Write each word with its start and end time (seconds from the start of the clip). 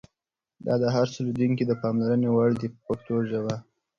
دا 0.65 0.73
د 0.81 0.83
هر 0.95 1.07
لیدونکي 1.25 1.63
د 1.67 1.71
پاملرنې 1.81 2.29
وړ 2.31 2.49
دي 2.59 2.67
په 2.73 2.79
پښتو 2.87 3.15
ژبه. 3.29 3.55